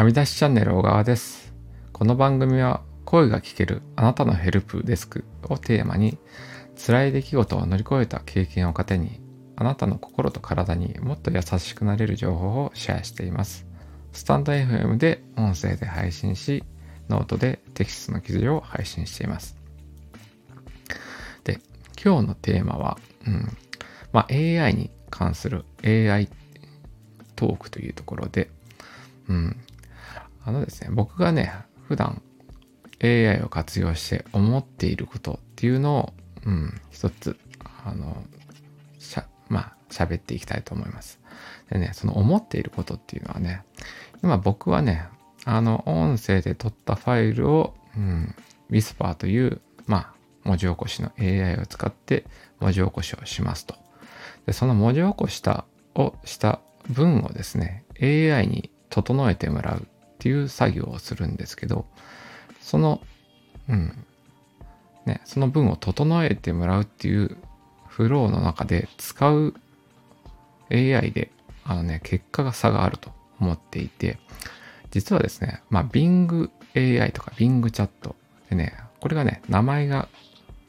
[0.00, 1.52] はみ出しチャンネル小川です。
[1.92, 6.16] この番組は声が聞けるあなたのヘルプデスクをテーマに
[6.74, 9.20] 辛い出来事を乗り越えた経験を糧に
[9.56, 13.66] あなたの心と体にもっと優しくなれる情報をシェアしています。
[14.12, 16.64] stand.fm で音声で配信し、
[17.10, 19.54] ノートでテキストの記事を配信しています。
[21.44, 21.60] で、
[22.02, 23.54] 今日のテーマは、うん、
[24.14, 26.30] まあ、AI に関する AI
[27.36, 28.48] トークというところで、
[29.28, 29.56] うん、
[30.50, 31.52] あのですね、僕がね、
[31.86, 32.20] 普段
[33.00, 36.12] AI を活用して思っていることっていうのを、
[36.44, 37.38] うん、一つ、
[37.84, 38.24] あの、
[38.98, 41.20] しゃ、まあ、喋っていきたいと思います。
[41.70, 43.62] でね、その思っていることっていうのはね、
[44.24, 45.06] 今僕はね、
[45.44, 48.34] あの、音声で撮ったファイルを、うん、
[48.72, 52.24] Whisper という、まあ、文字起こしの AI を使って
[52.58, 53.76] 文字起こしをしますと。
[54.46, 55.64] で、その文字起こした
[55.94, 59.86] をした文をですね、AI に整えてもらう
[60.20, 61.86] っていう作業をするんですけど、
[62.60, 63.00] その、
[63.70, 64.04] うん、
[65.06, 67.38] ね、その文を整えてもらうっていう
[67.88, 69.54] フローの中で使う
[70.70, 71.30] AI で、
[71.64, 74.18] あのね、結果が差があると思っていて、
[74.90, 78.14] 実はですね、まあ、Bing AI とか Bing チャット
[78.50, 80.06] でね、これがね、名前が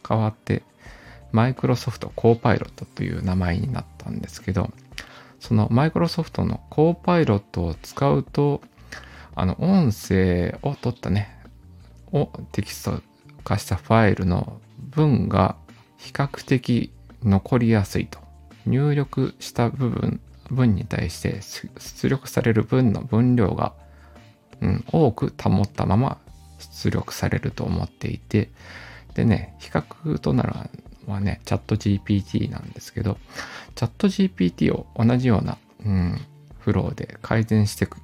[0.08, 0.64] 変わって、
[1.34, 4.72] マイクロソフトコーパイロットという名前になったんですけど、
[5.42, 8.62] そのマイクロソフトのコーパイロットを使うと、
[9.36, 11.30] あの、音声を取ったね、
[12.12, 13.02] をテキスト
[13.44, 15.56] 化したファイルの文が
[15.98, 16.92] 比較的
[17.24, 18.20] 残りやすいと。
[18.66, 23.74] 入力した部分、文に対して出力される文の分量が、
[24.60, 26.18] うん、多く保ったまま
[26.60, 28.50] 出力されると思っていて、
[29.16, 30.70] でね、比較となら
[31.08, 33.18] はね、チャット GPT なんですけど、
[33.76, 36.22] チャット GPT を同じような、うん、
[36.60, 37.98] フローで改善してく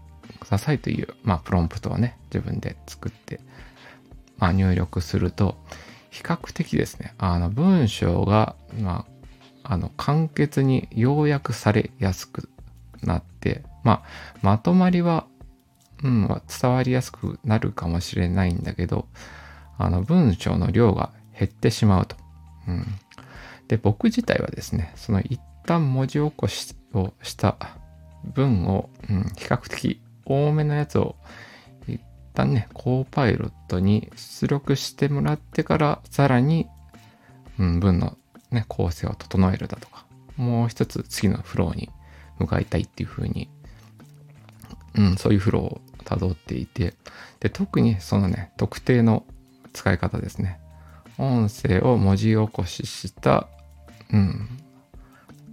[0.49, 3.39] ださいという、まあ、プロンプトをね、自分で作って、
[4.37, 5.57] まあ、入力すると、
[6.09, 9.05] 比較的ですね、あの、文章が、ま
[9.63, 12.49] あ、あの、簡潔に要約されやすく
[13.03, 15.27] なって、まあ、まとまりは、
[16.03, 16.27] うん、
[16.61, 19.07] 伝わりやすくなるかもしれないんだけど、
[19.77, 22.15] あの、文章の量が減ってしまうと。
[22.67, 22.85] うん。
[23.67, 27.57] で、僕自体はですね、その一旦文字起こしをした
[28.23, 31.15] 文を、うん、比較的多めのやつを
[31.87, 32.01] 一
[32.33, 36.67] 旦ね、コーパイロットに出力してもらってから、さらに、
[37.57, 38.17] うん、文の
[38.51, 40.05] ね、構成を整えるだとか、
[40.35, 41.89] もう一つ次のフローに
[42.39, 43.49] 向かいたいっていう風に、
[44.95, 46.93] うん、そういうフローを辿っていて、
[47.39, 49.25] で、特にそのね、特定の
[49.73, 50.59] 使い方ですね。
[51.17, 53.47] 音声を文字起こしした、
[54.11, 54.47] うん、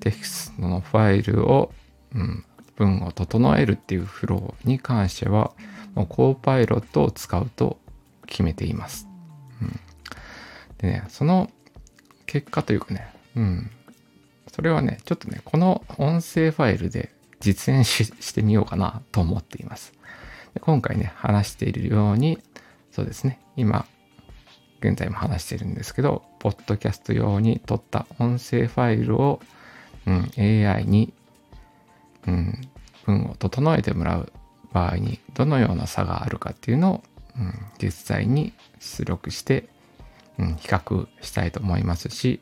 [0.01, 1.73] テキストのファイルを、
[2.15, 2.45] うん、
[2.77, 5.53] 文を整えるっていうフローに関しては、
[5.95, 7.79] もうコーパイロットを使うと
[8.27, 9.09] 決めています。
[9.63, 9.81] うん、
[10.79, 11.51] でね、その
[12.27, 13.71] 結果というかね、うん、
[14.53, 19.93] それはね、ちょっとね、この音声ファイルで実演してみようかなと思っています。
[20.55, 22.39] で今回ね、話しているように、
[22.91, 23.87] そうですね、今、
[24.81, 29.41] 現在も話しているんですけど、ポッドキャスト用に撮った音声ファイルを、
[30.07, 31.13] うん、AI に
[32.27, 32.69] うん、
[33.07, 34.33] 文を整えてもらう
[34.73, 37.05] 場合にどのような差があるかっていうのを、
[37.39, 39.69] うん、実際に出力して、
[40.39, 42.41] うん、比較したいと思いますし、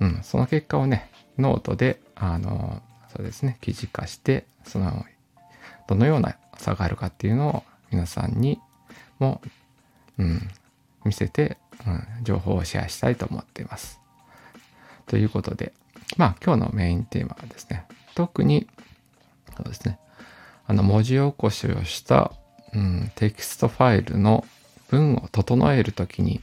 [0.00, 2.82] うん、その結果をね、ノートで、あの、
[3.14, 5.04] そうですね、記事化して、その、
[5.86, 8.40] どのような差があるかっていうのを皆さん。
[8.40, 8.60] に
[9.18, 9.40] も、
[10.18, 10.48] うん、
[11.04, 14.00] 見せて、うん、情報をシェアしたいと思っています。
[15.06, 15.72] ということで、
[16.16, 18.66] まあ今日のメインテーマはですね、特に
[19.56, 19.98] そうですね。
[20.66, 22.32] あの、文字起こしをした、
[22.72, 24.44] うん、テキストファイルの
[24.88, 26.40] 文を整えるときに、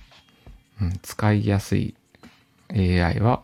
[0.82, 1.96] うん、使いやすい
[2.74, 3.42] AI は、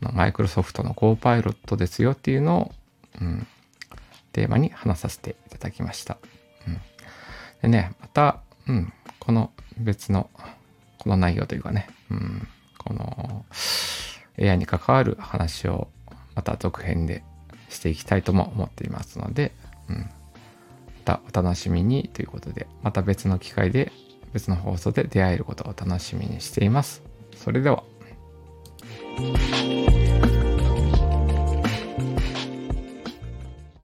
[0.00, 2.72] マイクロソフトのコーパイロットですよっていうのを、
[3.20, 3.46] うん、
[4.32, 6.18] テーマに話させていただきました。
[6.66, 6.80] うん、
[7.62, 10.28] でね、また、うん、この別の、
[10.98, 12.48] この内容というかね、うん、
[12.78, 13.44] この
[14.38, 15.88] AI に関わる話を
[16.34, 17.22] また続編で
[17.68, 19.52] していきたいとも思っていますので、
[19.88, 20.04] うん、ま
[21.04, 23.92] たお楽しみにということでまた別の機会で
[24.32, 27.02] 別の放送で出会えることを楽しみにしています。
[27.36, 27.84] それでは。